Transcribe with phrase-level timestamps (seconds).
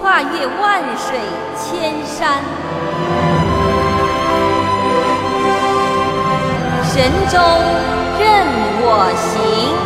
[0.00, 1.18] 跨越万水
[1.56, 2.42] 千山，
[6.84, 7.38] 神州
[8.18, 8.46] 任
[8.82, 9.85] 我行。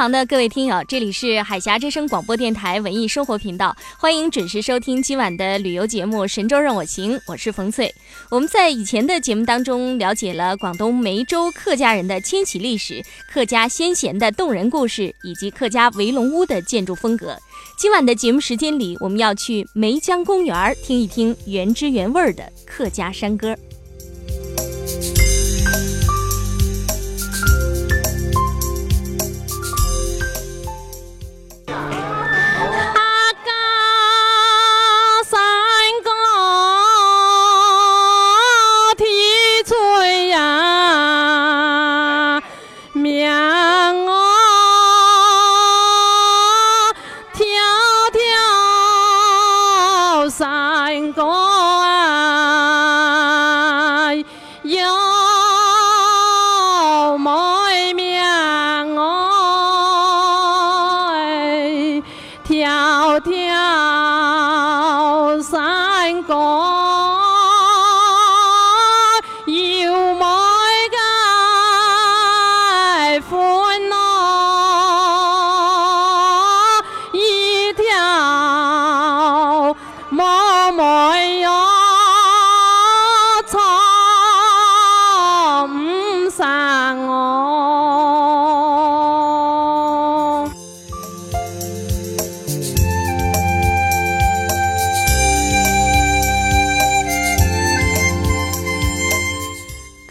[0.00, 7.94] 旁的各位听友，这里是海峡之声广播电台文艺生活频道，欢迎准时收听今晚的旅游节目《神州任我行》，我是冯翠。
[8.30, 17.36] 我们在以前的节目当中了解了广东梅州客家人的迁徙历史、客家先贤的动人故事，以及客家围龙屋的建筑风格。
[17.76, 23.54] 今晚的节目时间里，我们要去梅江公园听一听原汁原味的客家山歌。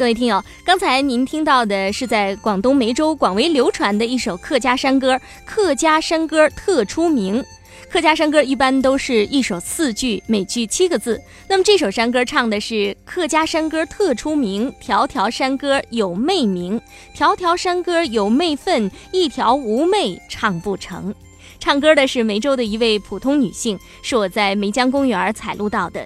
[0.10, 7.46] 各位听友，刚才您听到的是在广东梅州广为流传的一首客家山歌，客家山歌特出名。
[7.92, 11.22] 客家山歌一般都是一首四句，每句七个字。
[11.48, 16.82] 那么这首山歌唱的是客家山歌特出名，条条山歌有妹名，
[17.14, 21.14] 条条山歌有妹分，一条无妹唱不成。
[21.60, 26.04] 唱歌的是梅州的一位普通女性，是我在梅江公园采录到的。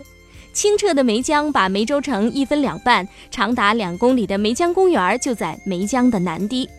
[0.54, 6.70] 清澈的梅江把梅州城一分两半，长达两公里的梅江公园就在梅江的南堤。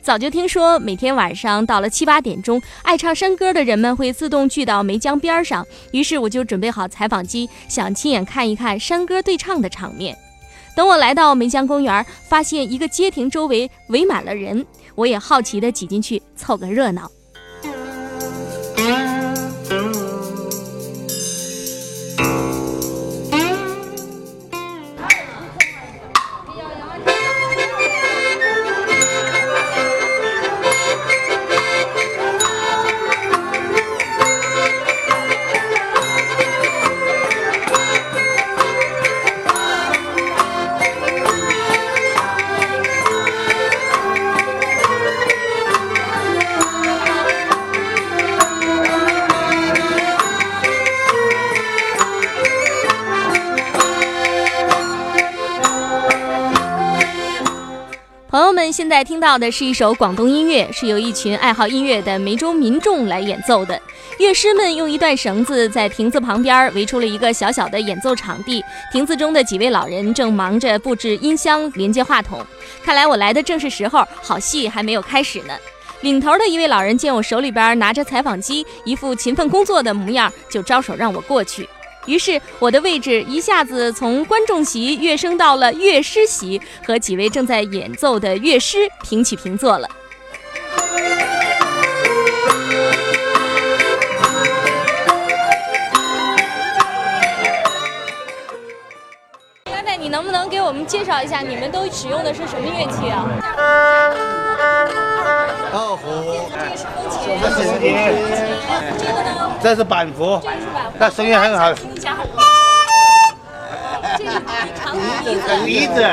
[0.00, 5.64] 早就听说，每天晚上到了七八点钟，爱唱山歌的人们会自动聚到梅江边上。
[5.92, 10.16] 于是我就准备好采访机，想亲眼看一看山歌对唱的场面。
[10.74, 17.08] 等我来到梅江公园，发现一个街亭周围围满了人，我也好奇地挤进去凑个热闹。
[58.92, 63.80] 在听到的是一首广东音乐，是由一群爱好音乐的梅州民众来演奏的。
[64.18, 68.62] 乐师们用一段绳子在亭子旁边围出了一个小小的演奏场地，
[68.92, 72.44] 亭子中的几位老人正忙着布置音箱、连接话筒。
[72.84, 75.54] 看来我来的正是时候，好戏还没有开始呢。
[76.02, 81.66] 领头的一位老人见我手里边拿着采访机，一副勤奋工作的模样，就招手让我过去。
[82.06, 89.88] 于是我的位置一下子从观众席跃升到了乐师席，和几位正在演奏的乐师平起平坐了。
[100.12, 103.24] 能不能给我们介绍一下，你们都使用的是什么乐器啊？
[105.72, 106.04] 二胡，
[106.52, 107.96] 这个是风琴，这是琴，
[108.98, 109.50] 这个呢？
[109.62, 112.18] 这是板胡这，个是板胡，那声音很好听一下。
[114.18, 114.32] 这是
[114.78, 114.94] 长
[115.24, 116.06] 笛子，笛子，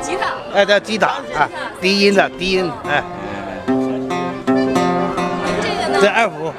[0.00, 0.22] 吉他，
[0.54, 1.50] 哎，这吉他啊，
[1.80, 3.02] 低音的低音，哎，
[3.66, 3.72] 这
[5.74, 5.98] 个呢？
[6.00, 6.52] 这二胡，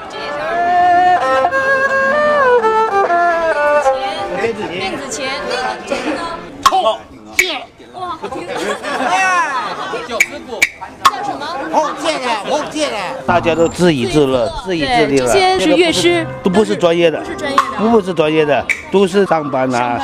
[5.11, 6.21] 子琴，电子琴，那个这个呢？
[6.71, 6.73] 哦，
[7.93, 8.47] 哇，好听！
[10.07, 11.45] 叫什么？
[11.71, 12.95] 红戒的，红戒的。
[13.27, 15.33] 大家都自娱自乐，自娱自，乐了。
[15.33, 17.61] 这些是乐师，都不是专业的不，是专业的。
[17.77, 19.99] 不是专业的，都是上班呐、啊，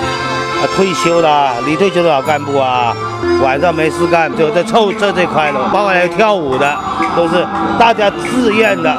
[0.75, 2.93] 退休的，离退休的老干部啊，
[3.41, 6.77] 晚上没事干就在凑这这块了，包括还有跳舞的，
[7.15, 7.47] 都是
[7.79, 8.97] 大家自愿的，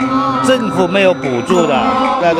[0.49, 1.75] 政府没有补助的，
[2.23, 2.33] 那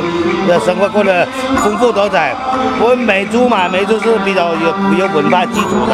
[0.49, 1.29] 那生活过得
[1.63, 2.35] 丰富多彩。
[2.81, 5.93] 我们梅州嘛，梅州是比较有有文化基础的，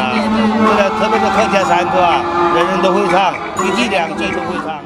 [0.65, 2.23] 这个特别是客家山歌啊，
[2.55, 3.35] 人人都会唱，
[3.65, 4.79] 一句两句都会唱。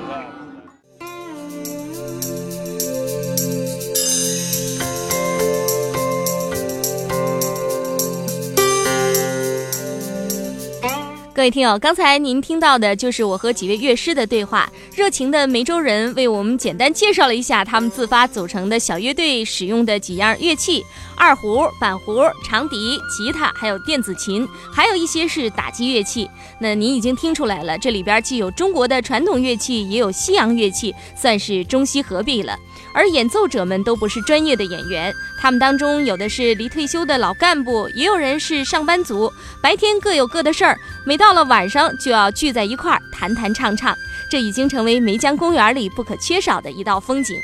[11.32, 14.68] 各位听友，刚才您听到的就是我和几位乐师的对话。
[15.00, 20.84] 热情的梅州人为我们简单介绍了一下他们自发组成的小乐队使用的几样乐器：
[21.16, 26.30] 二胡、板胡、长笛、吉他，还有电子琴，还有一些是打击乐器。
[26.60, 32.58] 那您已经听出来了，这里边既有中国的传统乐器，也有西洋乐器，算是中西合璧了。
[32.94, 39.32] 而演奏者们都不是专业的演员，他们当中有的是离退休的老干部，也有人是上班族，
[39.64, 43.96] 白天各有各的事儿，每到了晚上就要聚在一块儿弹弹唱唱，
[44.30, 47.36] 这已经成为梅江公园里不可缺少的一道风景。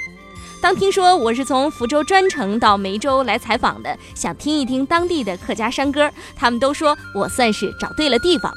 [0.62, 8.52] 当听说我是从福州专程到梅州来采访的，想听一听当地的客家山歌，他们都说我算是找对了地方。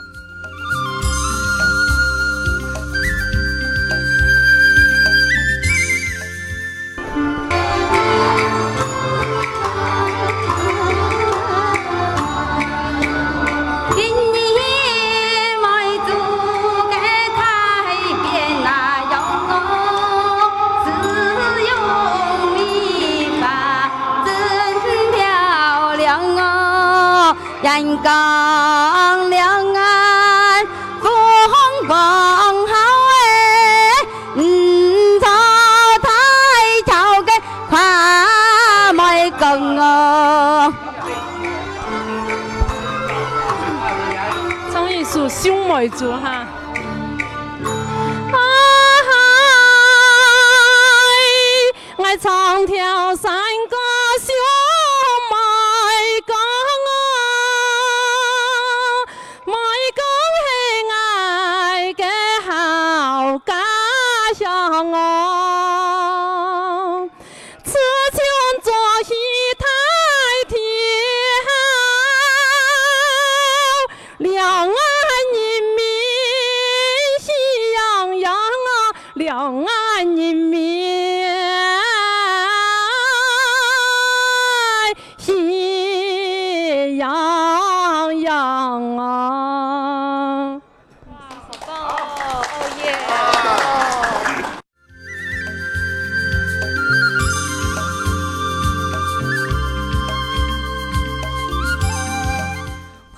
[27.99, 30.67] 人港两岸
[31.03, 31.12] 风
[31.89, 32.75] 光好
[33.11, 34.06] 哎，
[34.37, 35.27] 嗯，朝
[36.00, 36.09] 台
[36.87, 37.33] 朝的
[37.69, 40.73] 快梅更哦。
[44.73, 46.38] 创意属小梅族哈。
[64.69, 65.18] 乡哦。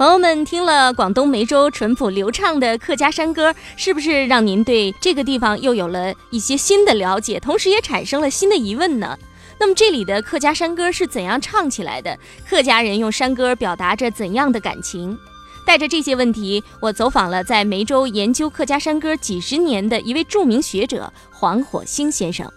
[0.00, 9.18] 朋友们听了广东梅州淳朴流畅的客家山歌，是不是让您对这个地方又有了一些新的了解，同时也产生了新的疑问呢？
[9.58, 12.18] 那么这里的客家山歌是怎样唱起来的？
[12.48, 15.18] 客家人用山歌表达着怎样的感情？
[15.66, 22.50] 带着这些问题，我走访了在梅州研究客家山歌几十年的一位著名学者黄火星先生。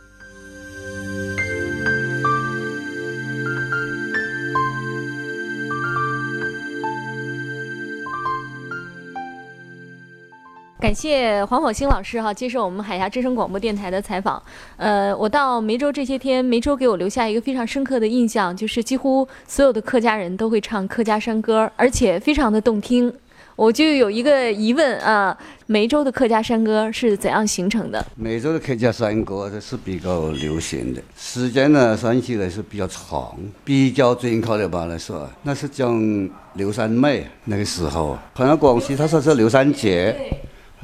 [10.84, 14.44] 感谢黄火星老师哈接受我们海峡之声广播电台的采访。
[14.76, 23.10] 呃，我到梅州这些天，梅州给我留下一个非常深刻的印象，就是几乎所有的客家人都会唱客家山歌，而且非常的动听。
[23.56, 25.38] 我就有一个疑问啊，
[25.68, 28.06] 梅州的客家山歌是怎样形成的？
[28.18, 33.34] 梅州的客家山歌这是比较流行的，时间呢算起来是比较长。
[33.64, 40.14] 比较准确的吧来说，那是讲刘三妹那个时候，好像广西他说是刘三姐，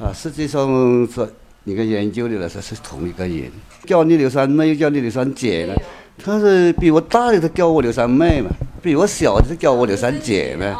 [0.00, 0.66] 啊，实际上
[1.14, 1.30] 这
[1.64, 3.50] 一个研究的来说是同一个人，
[3.84, 5.74] 叫你刘三妹又叫你刘三姐呢，
[6.16, 8.48] 他是比我大的他叫我刘三妹嘛，
[8.82, 10.74] 比我小的他叫我刘三姐呗。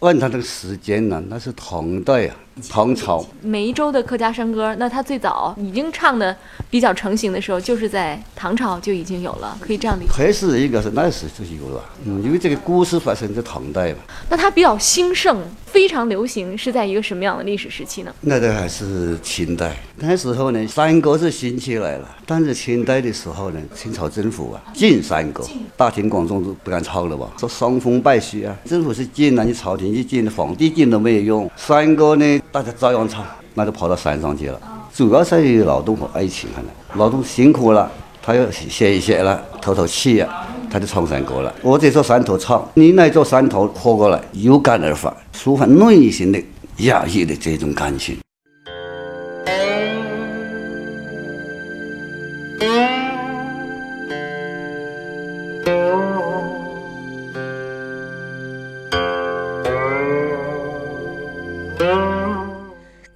[0.00, 2.34] 问他这个时间呢，那是唐代啊，
[2.68, 3.24] 唐朝。
[3.40, 6.36] 梅州的客家山歌，那他最早已经唱的
[6.68, 10.10] 比较成型的时候，就是在唐朝就已经有了，可以这样理解。
[10.12, 13.98] 还是应该是那时就有了，嗯，因为这个故事发生在唐代嘛。
[14.28, 18.12] 那它比较兴盛、非常流行，是在一个什么样的历史时期呢？
[18.22, 25.44] 那个还是清代，那时候呢，山歌是兴起来了，但是清代的时候呢，清朝政府啊禁山歌，
[25.76, 31.50] 大庭广众都不敢唱了吧，说伤风败俗啊，政府是禁了，你朝廷一禁，皇帝禁都没有用。
[31.56, 33.24] 山歌呢，大家照样唱，
[33.54, 34.60] 那就跑到山上去了。
[34.94, 37.90] 主要是有劳动和爱情，可能劳动辛苦了，
[38.22, 41.52] 他要歇一歇了，透透气啊，他就唱山歌了。
[41.62, 46.42] 我这座山头唱，你那座山头活过来，有感而发，抒发内心的
[46.78, 48.16] 压抑的这种感情。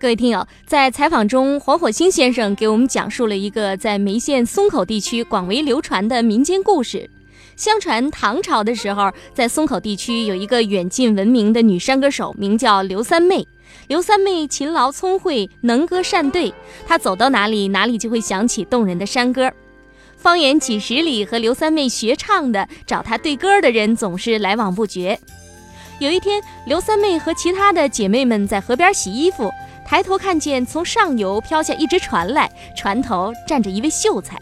[0.06, 7.10] 各位听友，在采访中，黄火星先生给我们讲述了一个在眉县松口地区广为流传的民间故事。
[7.56, 13.48] 相传唐朝的时候，在松口地区有一个远近闻名的女山歌手，名叫刘三妹。
[13.88, 16.54] 刘三妹勤劳聪慧，能歌善对，
[16.86, 19.52] 她走到哪里，哪里就会响起动人的山歌。
[20.16, 25.18] 方圆几十里和刘三妹学唱的、找她对歌的人总是来往不绝。
[25.98, 29.50] 有一天，刘三妹和其他的姐妹们在河边洗衣服。
[29.86, 34.36] 抬头看见从上游飘下一只船来，船头站着一位秀才。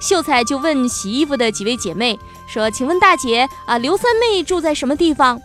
[0.00, 5.40] 秀才就问洗衣服的几位姐妹说：“请问大姐啊，刘三妹住在什么地方？”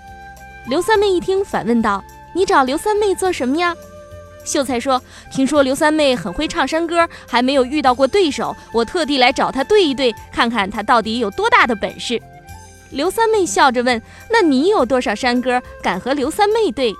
[0.68, 2.04] 刘三妹一听，反问道
[2.34, 3.76] ：“你找刘三妹做什么呀？”
[4.44, 5.00] 秀才说
[5.32, 12.20] ：“听说刘三妹很会唱山歌，还没有遇到过对手，我特地来找她对一对，看看她到底有多大的本事。”
[12.90, 14.02] 刘三妹笑着问
[14.32, 16.96] ：“那你有多少山歌，敢和刘三妹对？”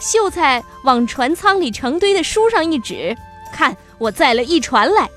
[0.00, 3.14] 秀才往船舱里成堆的书上一指，
[3.52, 5.08] 看我载了一船来。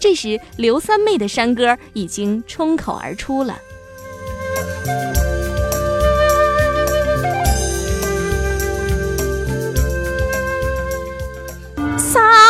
[0.00, 3.58] 这时，刘三妹的山歌已经冲口而出了。
[11.96, 12.47] 撒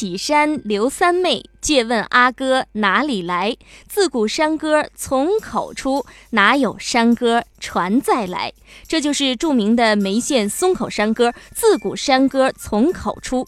[0.00, 3.54] 喜山刘三妹，借问阿哥哪里来？
[3.86, 8.54] 自古山歌从口出，哪有山歌传再来？
[8.88, 11.34] 这就是著名的梅县松口山歌。
[11.54, 13.46] 自古山歌从口出。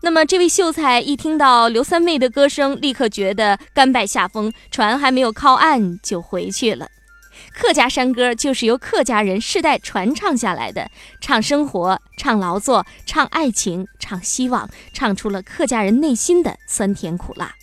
[0.00, 6.88] 那么，这位秀才一听到刘三妹的歌声，立刻觉得甘拜下风，船还没有靠岸就回去了。
[7.60, 10.88] 客家山歌就是由客家人世代传唱下来的，
[11.20, 17.56] 唱生活，唱劳作，唱爱情，唱希望，唱出了客家人内心的酸甜苦辣。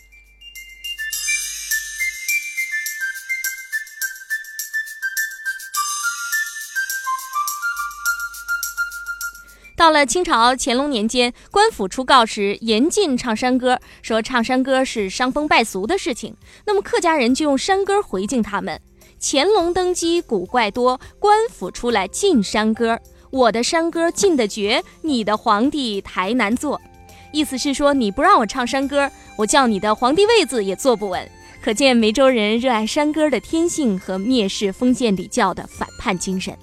[9.78, 16.36] 到了清朝乾隆年间，官府出告示严禁唱山歌，说唱山歌是伤风败俗的事情。
[16.66, 18.82] 那么客家人就用山歌回敬他们。
[19.28, 23.00] 乾隆登基古怪多，官府出来禁山歌。
[23.32, 26.80] 我的山歌禁得绝，你的皇帝台难坐。
[27.32, 31.28] 意思是说，你不让我唱山歌，我叫你的皇帝位子也坐不稳。
[31.60, 36.56] 可见梅州人热爱山歌的天性和蔑视封建礼教的反叛精神。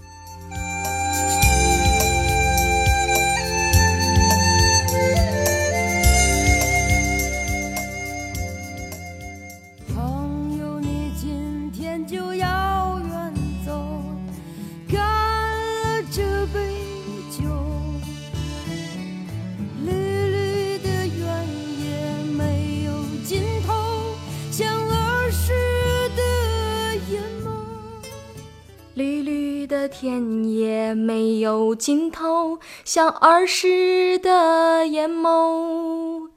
[29.83, 36.29] 的田野没有尽头，像儿时的眼眸，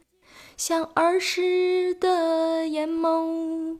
[0.57, 3.77] 像儿时的眼眸。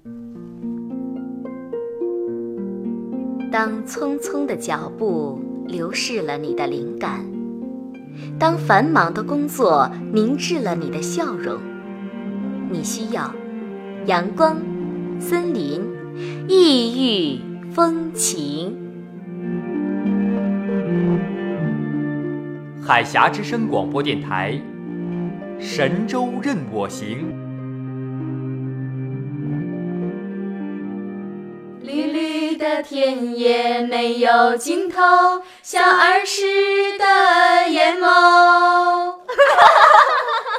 [3.52, 7.26] 当匆匆的脚步流逝了你的灵感，
[8.38, 11.58] 当繁忙的工作凝滞了你的笑容，
[12.70, 13.34] 你需要
[14.06, 14.58] 阳光、
[15.20, 15.82] 森林、
[16.48, 17.42] 异域。
[17.74, 18.85] 风情，
[22.88, 24.62] 海峡之声广播电台，
[25.60, 27.34] 神州任我行。
[31.82, 35.02] 绿绿的田野没有尽头，
[35.64, 36.46] 像儿时
[37.00, 39.16] 的眼眸。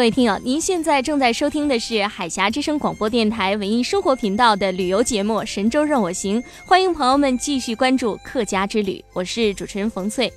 [0.00, 10.32] 各位听友，您现在正在收听的是海峡之声广播电台文艺生活频道的旅游节目《神州任我行》，欢迎朋友们继续关注客家之旅，我是主持人冯翠。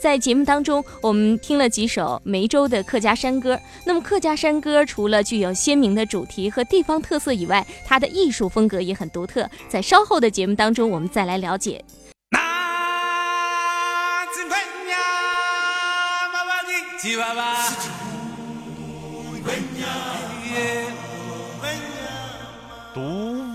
[0.00, 3.60] 在节目当中，我们听了几首梅州的客家山歌。
[3.84, 9.46] 那么，客家山歌除了具有鲜明的主题和地方特色以外，它的艺术风格也很独特。
[9.68, 11.84] 在稍后的节目当中，我们再来了解。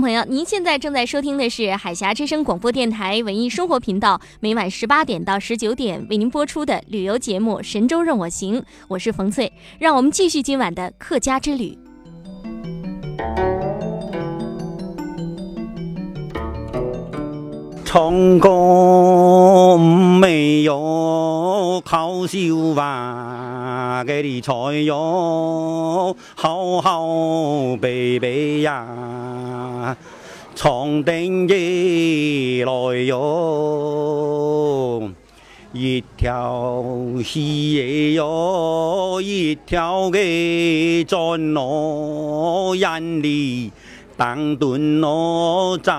[0.00, 11.85] 朋友，您现在正在收听的是海峡之声广播电台文艺生活频道，每晚十八点到十九点为您播出的旅游节目《神州任我行》，我是冯翠，让我们继续今晚的客家之旅。
[17.96, 19.80] 成功
[20.20, 24.52] 没有靠手吧，给你菜
[24.84, 27.06] 哟，好好
[27.80, 29.96] 背背呀，
[30.54, 32.72] 长灯夜来
[33.06, 35.10] 哟，
[35.72, 36.84] 一条
[37.24, 43.72] 溪哟，一条嘅转路眼里。
[44.16, 45.94] 当顿我站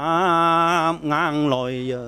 [1.03, 1.99] 硬来呀！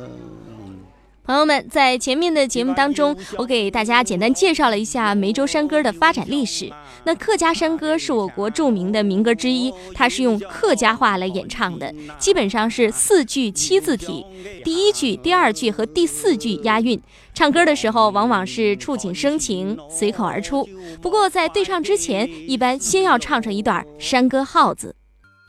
[1.23, 6.73] 朋友们，在前面的节目当中，我给大家简单介绍了一下梅州山歌的发展历史。
[7.03, 14.25] 那客家山歌是我国著名的民歌之一，它是用客家话来演唱的，基本上是四句七字体，
[14.63, 16.99] 第一句、第二句和第四句押韵。
[17.35, 20.67] 唱歌的时候往往是触景生情，随口而出。
[20.99, 24.95] 不过在对唱之前，一般先要唱上一段山歌号子。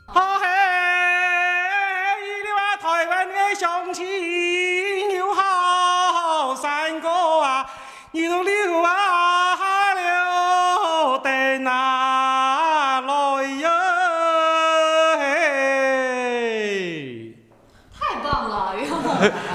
[0.05, 0.21] 好
[3.53, 7.09] 乡亲有好山歌
[7.41, 7.65] 啊，
[8.11, 9.57] 你都溜啊
[9.93, 13.69] 溜得哪来哟？
[17.93, 18.73] 太棒了！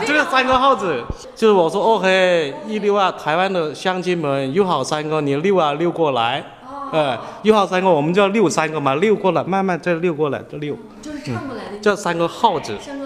[0.06, 1.02] 这个三个号子，
[1.34, 6.44] 就是我说哦嘿，一溜啊，台湾的乡亲们又好三个，你溜啊溜过来。
[6.92, 13.05] 哎，一号三个，我们叫六三个嘛，溜过来，慢慢再溜过来，这溜，就是唱过来的，这三个号子，三个号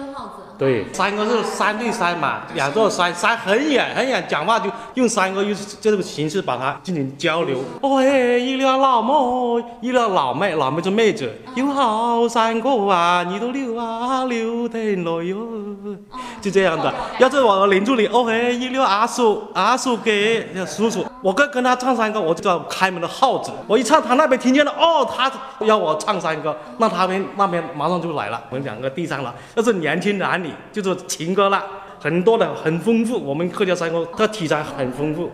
[0.61, 7.57] 对，三个是山对山嘛，两座山，山很远很远，讲话就用三个用这种形式把它进行交流。
[7.81, 15.97] 哦嘿，一溜老妹，一溜老妹，老妹是妹子，有好三个啊，你都溜啊溜得来哟，
[16.39, 16.93] 就这样的。
[17.17, 23.51] 要是我邻助理，哦嘿，一溜阿叔，阿叔给叔叔，我跟跟他唱山歌，我就叫开门的号子。
[23.65, 25.31] 我一唱，他那边听见了，哦，他
[25.65, 29.33] 要我唱山歌，那他们那边马上就来了，我们两个递上了。
[29.55, 31.63] 要是年轻男女，就是情歌了，
[31.99, 33.17] 很多的，很丰富。
[33.17, 35.31] 我们客家山歌它题材很丰富。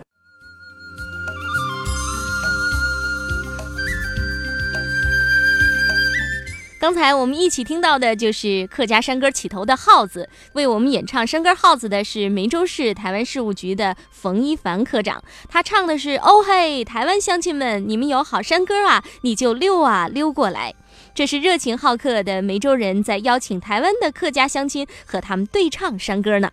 [6.80, 20.72] 刚才我们一起听到的就是客家山歌起头的号子，为我们演唱山歌号子的是梅州市台湾事务局的冯一凡科长，他唱的是哦嘿，台湾乡亲们，你们有好山歌啊，你就溜啊溜过来。
[21.18, 26.52] 这是热情好客的梅州人在邀请台湾的客家乡亲和他们对唱山歌呢。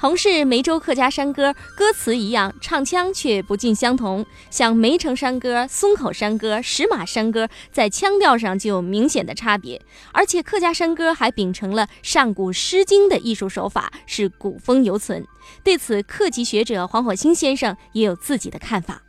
[0.00, 4.24] 同是梅州客家山歌，歌词一样，唱腔却不尽相同。
[4.48, 9.78] 像梅城山歌、松口山歌、石马山歌，在腔调上就有明显的差别。
[10.12, 15.22] 而且客家山歌还秉承了上古《诗经》的艺术手法，是古风犹存。
[15.62, 19.02] 对此，客籍学者黄火星先生也有自己的看法。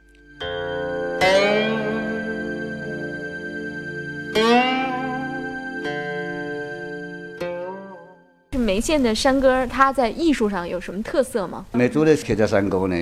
[8.71, 11.65] 是梅县的山歌，它在艺术上有什么特色吗？
[11.73, 12.95] 梅州的客家山歌呢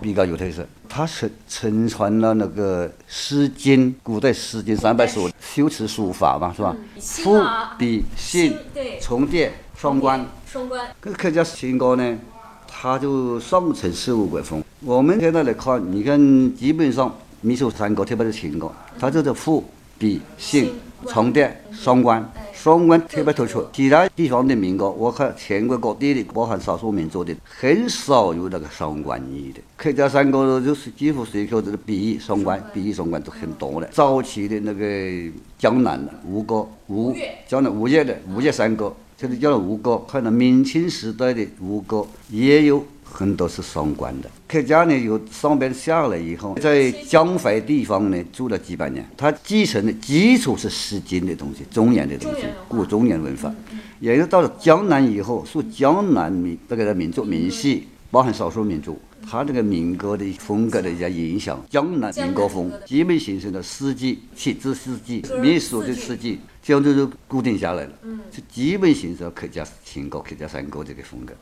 [0.00, 6.74] 比较有特色，它是承传了那个《诗经》古代《诗经》三百首修辞书法嘛，是吧？
[6.98, 7.40] 赋、
[7.78, 8.56] 比、兴、
[9.00, 10.26] 重叠、双关。
[10.44, 10.84] 双关。
[11.00, 12.18] 这个客家情歌呢，
[12.66, 14.62] 它就上承十五国风。
[14.80, 16.18] 我们现在来看，你看
[16.56, 19.64] 基本上米首山歌，特别是情歌，它就是赋、
[19.98, 20.74] 比、兴、
[21.06, 22.28] 重叠、双关。
[22.52, 29.60] 双关特别突出，其他地方的民歌，我看全国各地的，包含少数民族的，很少有那个双关语的。
[29.76, 33.88] 客家山歌就是几乎随口就是比喻双关，比喻双关都很多的。
[33.88, 37.16] 早期的那个江南的吴歌，吴
[37.48, 40.02] 江南吴越的吴越山歌，就是叫吴歌。
[40.06, 42.84] 可能明清时代的吴歌也有。
[43.12, 44.30] 很多是双关的。
[44.48, 53.54] 客家呢，由上边下来以后，在江淮地方呢住了几百年，他继承的基础是《诗经》的东西，中原的东西，古中原文化。
[54.00, 67.92] 也就到了江南以后，受江南民这个民族民系，包含少数民族，他这个民歌的风格的一些影响，江南民歌风基本形成了诗季，七至四季，民俗的诗季，这样就固定下来了，
[68.30, 71.32] 就基本形成了客家情歌、客家山歌这个风格。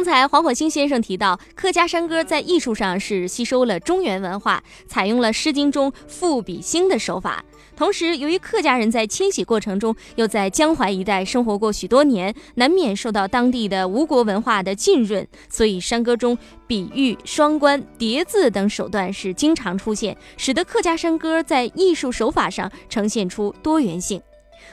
[0.00, 7.44] 刚才黄火星先生提到，客家山歌在艺术上是吸收了中原文化，采用了《诗经》中赋比兴的手法。
[7.76, 24.22] 同时，由于客家人在迁徙过程中又在江淮一带生活过许多年，难免受到当地的吴国文化的浸润，所以山歌中比喻、双关、叠字等手段是经常出现，使得客家山歌在艺术手法上呈现出多元性。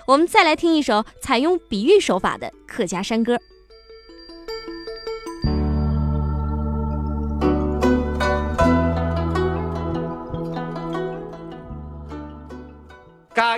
[0.06, 3.38] 我们再来听一首采用比喻手法的客家山歌。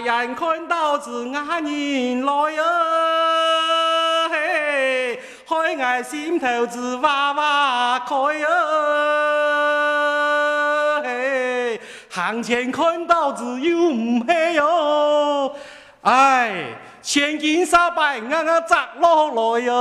[0.01, 2.63] 家人看到是眼人来哟，
[4.29, 8.47] 嘿，开眼心头是哇哇开哟，
[11.03, 15.55] 嘿，行前看到是又唔嘿哟，
[16.01, 16.65] 哎，
[17.01, 19.73] 千金三百眼眼砸落来哟，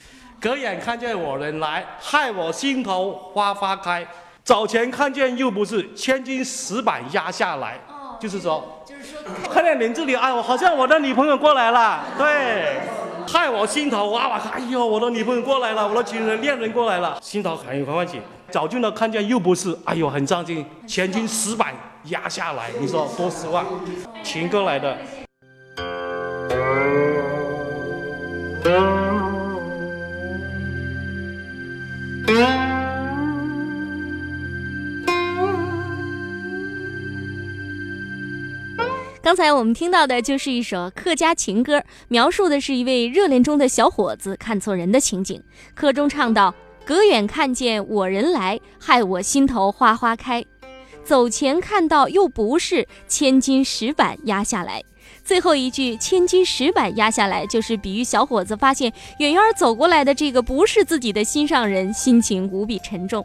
[0.40, 4.06] 隔眼看见我人来，害我心头花花开。
[4.44, 7.78] 早前看见又不是千金石板压下来，
[8.18, 12.80] 就是说，就是说，看见您这里，哎，我好像我的女朋友过来了，对，
[13.28, 18.20] 害我心头哇哇，哎呦，我的女朋友过来了，我的情人恋人过来了，心头很有欢喜。
[18.50, 21.72] 早就呢看见又不是，哎呦，很伤心，千金石板
[22.04, 23.64] 压下来，你说多失望，
[24.24, 24.96] 情歌来的。
[39.30, 45.40] 刚才我们听到的就是一首客家情歌，描述的是一位热恋中的小伙子看错人的情景。
[45.72, 46.52] 歌中唱道
[46.84, 50.44] ：“隔远看见我人来，害我心头花花开。
[51.04, 54.82] 走前看到又不是，千金石板压下来。”
[55.22, 63.24] 最后一句“千金石板压下来”，就是比喻小伙子发现远远走过来的这个不是自己的心上人，心情无比沉重。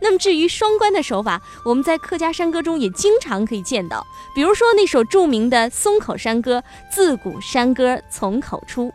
[0.00, 8.92] 那么至于双关的手法，我们在客家山歌中也经常可以见到，比如说那首著名的松口山歌，自古山歌从口出。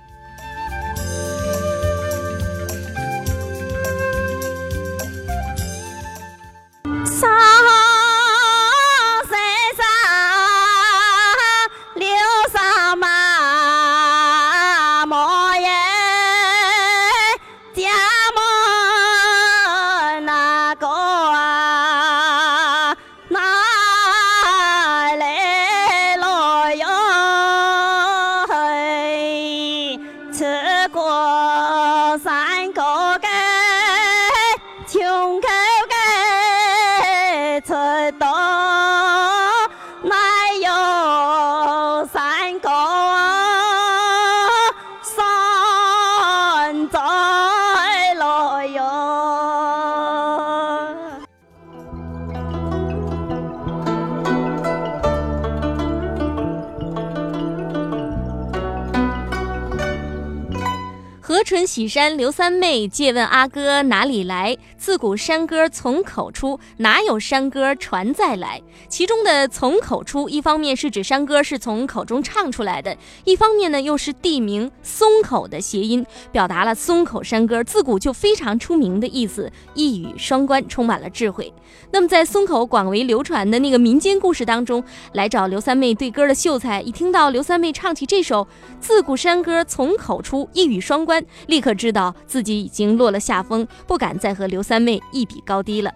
[61.32, 64.58] 河淳喜山刘三妹借问阿哥哪里来？
[64.78, 68.62] 自古山歌从口出，哪有山歌传再来？
[68.90, 81.54] 其中的“从口出”，一方面是指山歌是从口中唱出来的，一方面呢又是地名松口的谐音，表达了松口山歌自古就非常出名的意思，一语双关，充满了智慧。
[81.92, 88.46] 那么在松口广为流传的那个民间故事当中，来找刘三妹对歌的秀才，一听到刘三妹唱起这首
[88.82, 95.92] 自古山歌从口出，一语双关，立刻知道自己已经落了下风，不敢再和刘三妹一比高低了。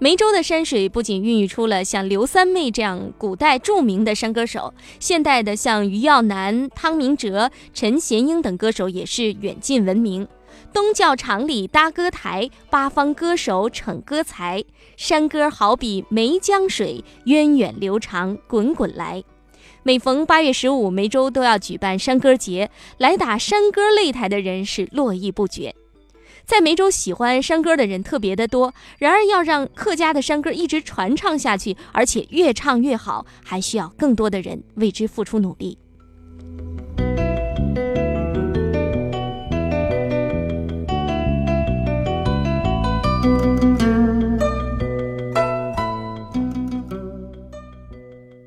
[0.00, 10.26] 梅州的山水不仅孕育出了像刘三妹这样古代著名的山歌手，现代的像余耀南、汤明哲、陈贤英等歌手也是远近闻名。
[10.78, 14.62] 东教场里搭歌台，八方歌手逞歌才。
[14.96, 19.24] 山歌好比梅江水，源远流长，滚滚来。
[19.82, 25.74] 每逢八月十五，梅州都要举办山歌节，来打山歌擂台的人是络绎不绝。
[26.46, 28.72] 在梅州，喜欢山歌的人特别的多。
[28.98, 35.76] 然而，要让客家的山歌一直传唱下去，而且越唱越好，还需要更多的人为之付出努力。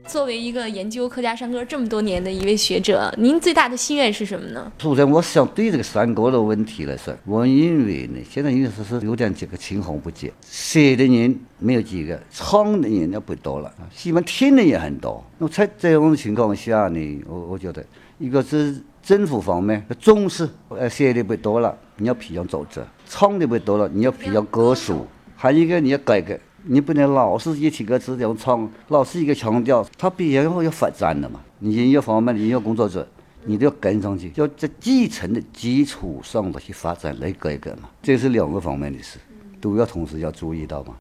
[0.07, 4.71] 作为一个研究客家山歌这么多年的一位学者，您最大的心愿是什么呢？
[4.77, 15.23] 首先，我想对这个山歌的问题来说，我认为呢，现在应该是是有点这个青红不接，写的人没有几个，唱的人也不多了，喜欢听的也很多。
[15.37, 17.83] 那么在这种情况下呢，我我觉得
[18.19, 26.37] 一个是政府方面重视，呃，写的不多了，你要培养组织；唱的不多了，你要培养歌手；还有一个你要改革。
[26.63, 31.39] 你不能老是一起歌词这样唱，老是一个腔调，他必然会要发展的嘛。
[31.59, 33.07] 你音乐方面的音乐工作者，
[33.45, 37.89] 你都要跟上去，要在继承的基础上的去发展来改革嘛。
[38.01, 39.19] 这是两个方面的事，
[39.59, 40.95] 都要同时要注意到嘛。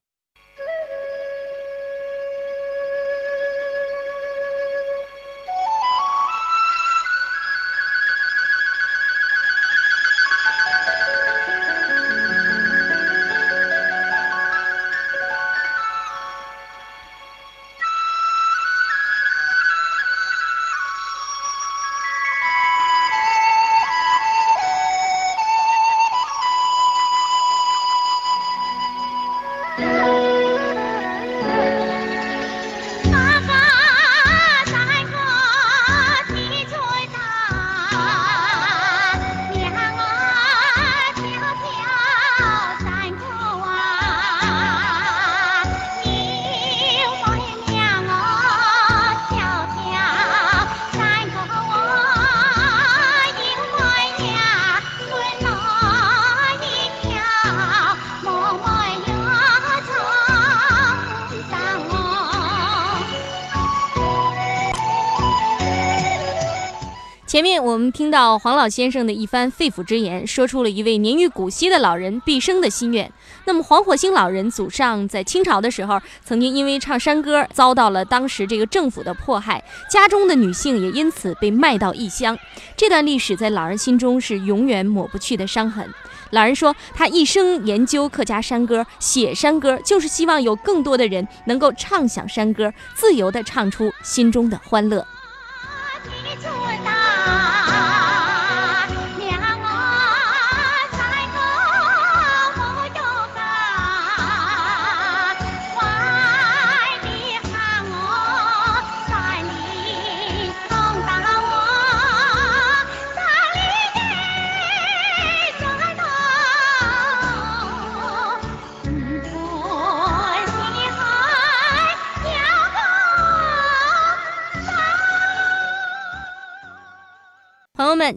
[67.41, 73.11] 前面我们听到黄老先生的一番肺腑之言，说出了一位年逾古稀的老人毕生的心愿。
[73.47, 82.39] 那么黄火星老人祖上在清朝的时候，曾经因为唱山歌遭到了当时这个政府的迫害，家中的女性也因此被卖到异乡。
[82.77, 85.89] 这段历史在老人心中是永远抹不去的伤痕。
[86.33, 95.07] 老人说，他一生研究客家山歌，写山歌，就是希望有更多的人能够唱响山歌，自由地唱出心中的欢乐。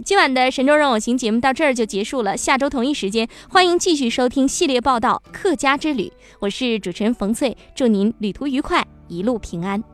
[0.01, 2.37] 今晚的《神州让我行》节目到这儿就结束了。
[2.37, 6.05] 下周同一时间，欢迎继续收听系列报道《客家之旅》，
[6.39, 9.92] 我是主持人冯翠，祝您旅途愉快，一路平安。